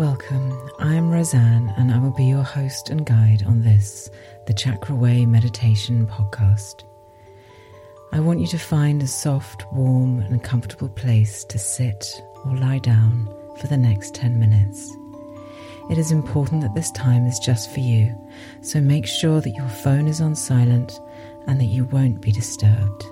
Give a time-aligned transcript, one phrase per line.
[0.00, 0.58] Welcome.
[0.78, 4.08] I'm Rosanne, and I will be your host and guide on this,
[4.46, 6.84] the Chakra Way Meditation Podcast.
[8.10, 12.78] I want you to find a soft, warm, and comfortable place to sit or lie
[12.78, 13.28] down
[13.58, 14.90] for the next 10 minutes.
[15.90, 18.16] It is important that this time is just for you,
[18.62, 20.98] so make sure that your phone is on silent
[21.46, 23.04] and that you won't be disturbed.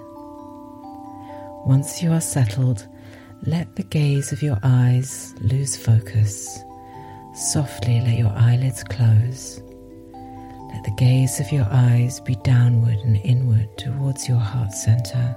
[1.67, 2.89] Once you are settled,
[3.43, 6.65] let the gaze of your eyes lose focus.
[7.39, 9.63] Softly let your eyelids close.
[10.13, 15.37] Let the gaze of your eyes be downward and inward towards your heart center.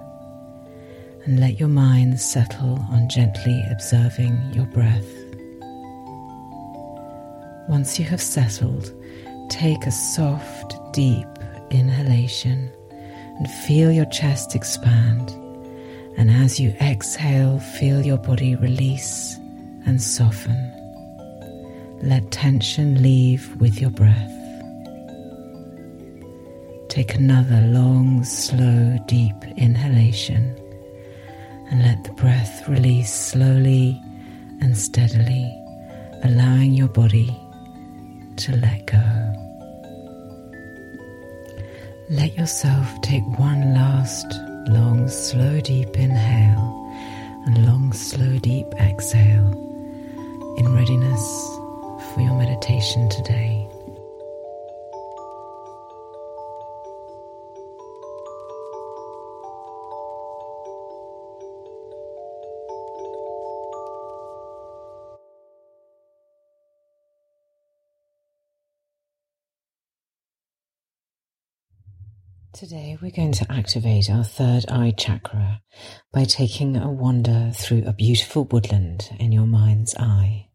[1.25, 5.05] And let your mind settle on gently observing your breath.
[7.69, 8.91] Once you have settled,
[9.49, 11.27] take a soft, deep
[11.69, 12.71] inhalation
[13.37, 15.29] and feel your chest expand.
[16.17, 19.37] And as you exhale, feel your body release
[19.85, 20.80] and soften.
[22.03, 24.33] Let tension leave with your breath.
[26.89, 30.55] Take another long, slow, deep inhalation
[31.69, 34.01] and let the breath release slowly
[34.61, 35.55] and steadily,
[36.23, 37.29] allowing your body
[38.37, 39.33] to let go.
[42.09, 44.25] Let yourself take one last
[44.67, 46.93] long, slow, deep inhale
[47.45, 49.53] and long, slow, deep exhale
[50.57, 51.60] in readiness
[52.13, 53.67] for your meditation today.
[72.53, 75.61] Today, we're going to activate our third eye chakra
[76.11, 80.50] by taking a wander through a beautiful woodland in your mind's eye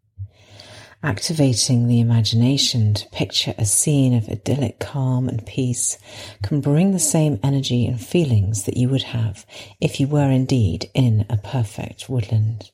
[1.03, 5.99] activating the imagination to picture a scene of idyllic calm and peace
[6.43, 9.47] can bring the same energy and feelings that you would have
[9.81, 12.71] if you were indeed in a perfect woodland.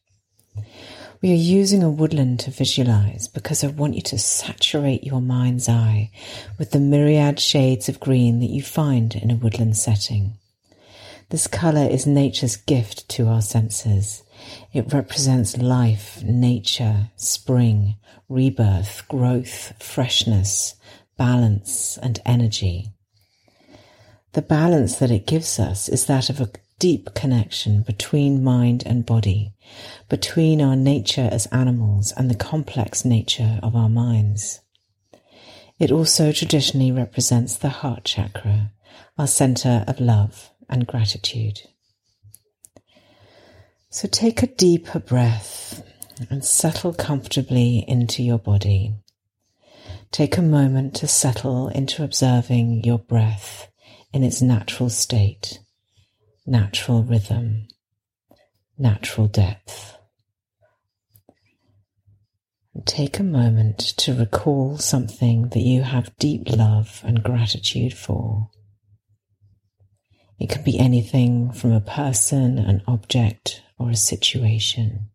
[1.21, 5.69] We are using a woodland to visualize because I want you to saturate your mind's
[5.69, 6.11] eye
[6.59, 10.33] with the myriad shades of green that you find in a woodland setting.
[11.29, 14.25] This color is nature's gift to our senses.
[14.73, 17.97] It represents life, nature, spring,
[18.29, 20.75] rebirth, growth, freshness,
[21.17, 22.89] balance, and energy.
[24.33, 29.07] The balance that it gives us is that of a deep connection between mind and
[29.07, 29.53] body,
[30.09, 34.61] between our nature as animals and the complex nature of our minds.
[35.79, 38.73] It also traditionally represents the heart chakra,
[39.19, 41.61] our center of love and gratitude.
[43.95, 45.83] So take a deeper breath
[46.31, 48.95] and settle comfortably into your body.
[50.11, 53.71] Take a moment to settle into observing your breath
[54.11, 55.59] in its natural state,
[56.47, 57.69] natural rhythm,
[58.79, 59.99] natural depth.
[62.75, 68.49] And take a moment to recall something that you have deep love and gratitude for.
[70.43, 75.11] It can be anything from a person, an object, or a situation.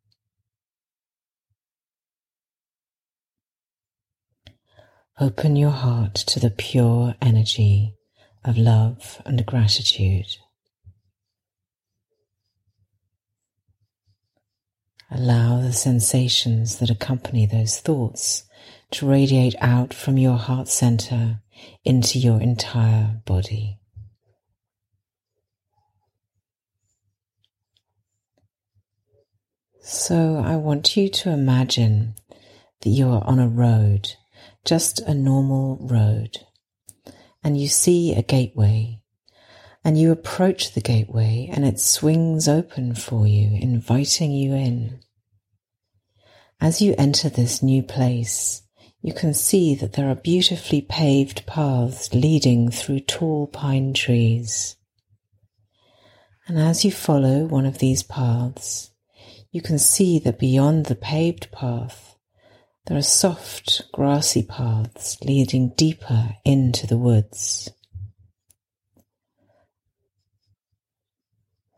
[5.20, 7.94] Open your heart to the pure energy
[8.46, 10.28] of love and gratitude.
[15.12, 18.46] Allow the sensations that accompany those thoughts
[18.92, 21.42] to radiate out from your heart center
[21.84, 23.82] into your entire body.
[29.90, 32.16] So I want you to imagine
[32.82, 34.16] that you are on a road
[34.66, 36.40] just a normal road,
[37.42, 39.00] and you see a gateway,
[39.86, 45.00] and you approach the gateway, and it swings open for you, inviting you in.
[46.60, 48.64] As you enter this new place,
[49.02, 54.76] you can see that there are beautifully paved paths leading through tall pine trees.
[56.46, 58.92] And as you follow one of these paths,
[59.52, 62.08] you can see that beyond the paved path
[62.88, 67.70] there are soft, grassy paths leading deeper into the woods.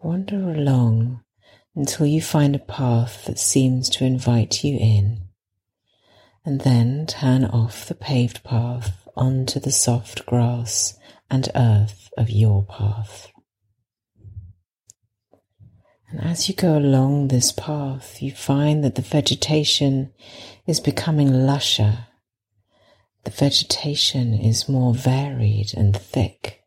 [0.04, 1.24] Wander along
[1.76, 5.22] until you find a path that seems to invite you in,
[6.46, 10.96] and then turn off the paved path onto the soft grass
[11.32, 13.32] and earth of your path.
[16.12, 20.12] And as you go along this path, you find that the vegetation
[20.66, 22.08] is becoming lusher.
[23.26, 26.64] The vegetation is more varied and thick.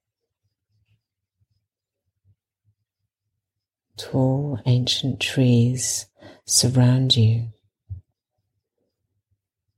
[3.97, 6.07] Tall ancient trees
[6.45, 7.49] surround you,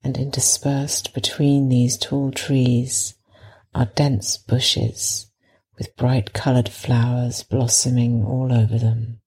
[0.02, 3.14] and interspersed between these tall trees
[3.74, 5.30] are dense bushes
[5.78, 9.20] with bright coloured flowers blossoming all over them.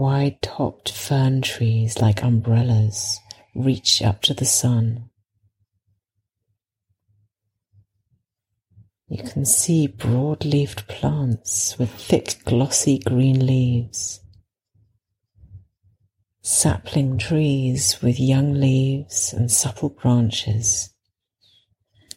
[0.00, 3.20] Wide topped fern trees like umbrellas
[3.54, 5.10] reach up to the sun.
[9.08, 14.20] You can see broad leafed plants with thick glossy green leaves.
[16.40, 20.94] Sapling trees with young leaves and supple branches.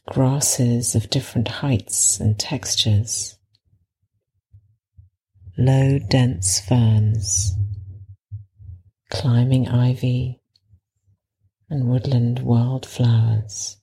[0.08, 3.38] Grasses of different heights and textures.
[5.58, 7.58] Low dense ferns
[9.13, 10.42] climbing ivy,
[11.69, 13.77] and woodland wildflowers.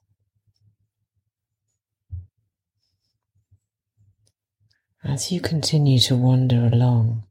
[5.04, 7.24] As you continue to wander along,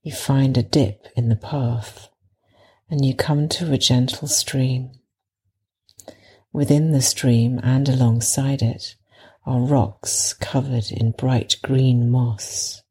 [0.00, 2.08] you find a dip in the path
[2.88, 4.92] and you come to a gentle stream.
[6.52, 8.94] Within the stream and alongside it
[9.44, 12.83] are rocks covered in bright green moss.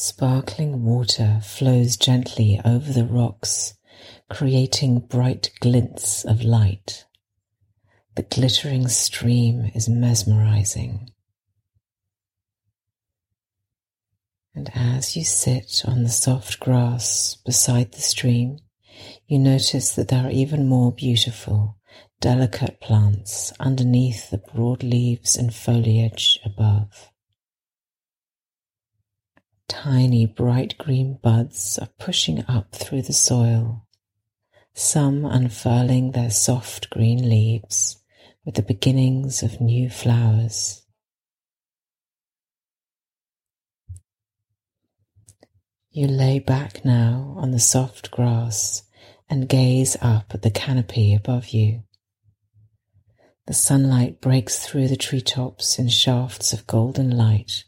[0.00, 3.74] Sparkling water flows gently over the rocks,
[4.30, 7.04] creating bright glints of light.
[8.14, 11.10] The glittering stream is mesmerizing.
[14.54, 18.60] And as you sit on the soft grass beside the stream,
[19.26, 21.76] you notice that there are even more beautiful,
[22.20, 27.10] delicate plants underneath the broad leaves and foliage above.
[29.68, 33.86] Tiny bright green buds are pushing up through the soil,
[34.74, 37.98] some unfurling their soft green leaves
[38.44, 40.82] with the beginnings of new flowers.
[45.90, 48.84] You lay back now on the soft grass
[49.28, 51.82] and gaze up at the canopy above you.
[53.46, 57.64] The sunlight breaks through the treetops in shafts of golden light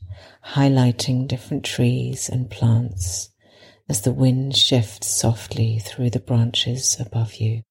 [0.54, 3.30] highlighting different trees and plants
[3.88, 7.62] as the wind shifts softly through the branches above you.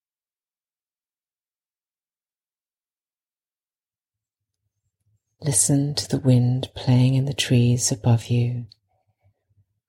[5.42, 8.66] Listen to the wind playing in the trees above you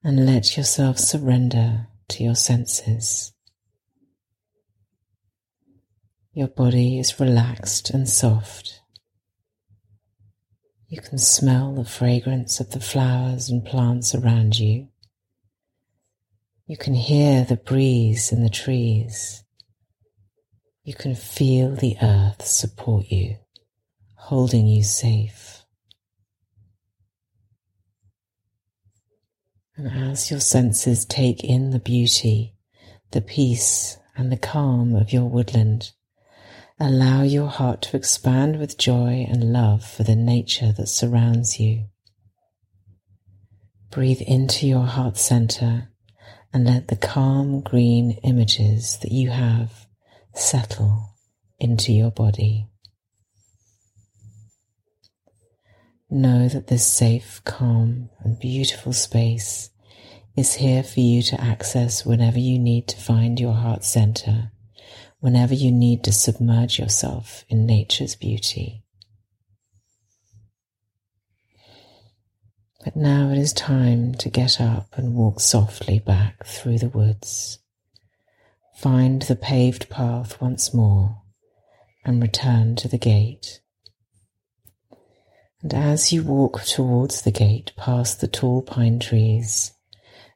[0.03, 3.33] and let yourself surrender to your senses.
[6.33, 8.80] Your body is relaxed and soft.
[10.91, 14.89] You can smell the fragrance of the flowers and plants around you.
[16.65, 19.41] You can hear the breeze in the trees.
[20.83, 23.37] You can feel the earth support you,
[24.15, 25.63] holding you safe.
[29.77, 32.55] And as your senses take in the beauty,
[33.11, 35.93] the peace, and the calm of your woodland,
[36.83, 41.85] Allow your heart to expand with joy and love for the nature that surrounds you.
[43.91, 45.91] Breathe into your heart center
[46.51, 49.85] and let the calm green images that you have
[50.33, 51.13] settle
[51.59, 52.67] into your body.
[56.09, 59.69] Know that this safe, calm, and beautiful space
[60.35, 64.51] is here for you to access whenever you need to find your heart center
[65.21, 68.83] whenever you need to submerge yourself in nature's beauty.
[72.83, 77.59] But now it is time to get up and walk softly back through the woods.
[78.75, 81.21] Find the paved path once more
[82.03, 83.61] and return to the gate.
[85.61, 89.73] And as you walk towards the gate past the tall pine trees,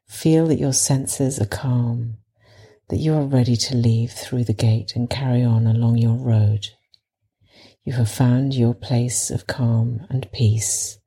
[0.08, 2.18] feel that your senses are calm
[2.90, 6.68] that you are ready to leave through the gate and carry on along your road.
[7.84, 11.00] You have found your place of calm and peace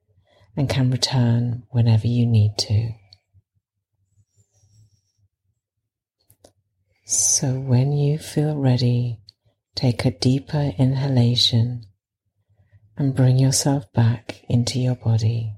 [0.56, 2.90] and can return whenever you need to.
[7.04, 9.20] So when you feel ready,
[9.74, 11.84] take a deeper inhalation
[12.96, 15.54] and bring yourself back into your body.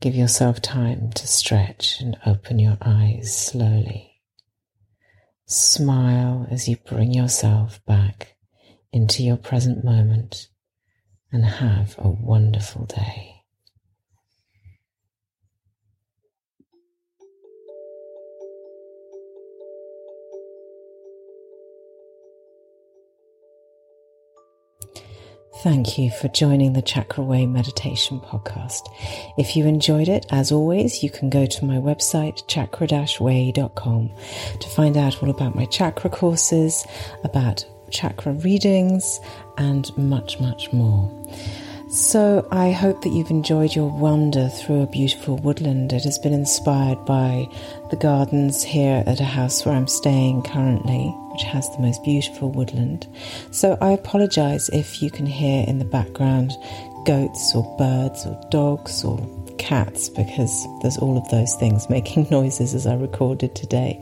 [0.00, 4.13] Give yourself time to stretch and open your eyes slowly.
[5.46, 8.36] Smile as you bring yourself back
[8.92, 10.48] into your present moment
[11.30, 13.33] and have a wonderful day.
[25.64, 28.82] Thank you for joining the Chakra Way Meditation Podcast.
[29.38, 34.10] If you enjoyed it, as always, you can go to my website, chakra-way.com,
[34.60, 36.86] to find out all about my chakra courses,
[37.24, 39.20] about chakra readings,
[39.56, 41.10] and much, much more.
[41.88, 45.94] So, I hope that you've enjoyed your wander through a beautiful woodland.
[45.94, 47.48] It has been inspired by
[47.88, 52.50] the gardens here at a house where I'm staying currently, which has the most beautiful
[52.50, 53.06] woodland.
[53.50, 56.52] So, I apologize if you can hear in the background
[57.04, 59.18] goats or birds or dogs or
[59.58, 64.00] cats because there's all of those things making noises as I recorded today.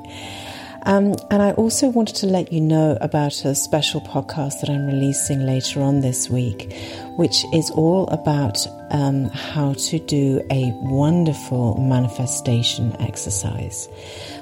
[0.84, 4.86] Um, and I also wanted to let you know about a special podcast that I'm
[4.86, 6.72] releasing later on this week,
[7.16, 8.58] which is all about
[8.90, 13.88] um, how to do a wonderful manifestation exercise.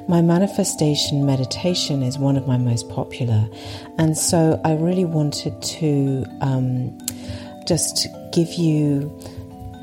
[0.09, 3.49] My manifestation meditation is one of my most popular,
[3.99, 6.97] and so I really wanted to um,
[7.67, 9.17] just give you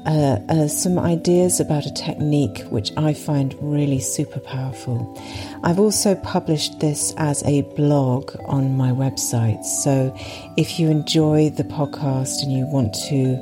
[0.05, 5.17] uh, uh, some ideas about a technique which I find really super powerful.
[5.63, 10.15] I've also published this as a blog on my website, so
[10.57, 13.37] if you enjoy the podcast and you want to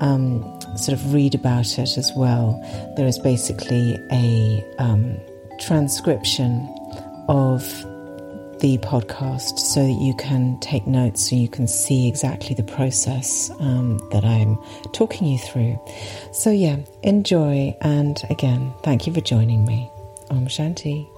[0.00, 0.42] um,
[0.76, 2.60] sort of read about it as well,
[2.96, 5.18] there is basically a um,
[5.58, 6.68] transcription
[7.28, 7.62] of
[8.60, 13.50] the podcast so that you can take notes so you can see exactly the process
[13.60, 14.58] um, that I'm
[14.92, 15.78] talking you through.
[16.32, 17.76] So, yeah, enjoy.
[17.80, 19.90] And again, thank you for joining me.
[20.30, 21.17] Om Shanti.